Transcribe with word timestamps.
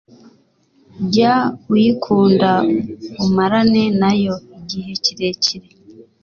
jya 1.11 1.35
uyikunda 1.73 2.51
umarane 3.25 3.83
nayo 3.99 4.35
igihe 4.59 4.91
kirekire 5.03 5.67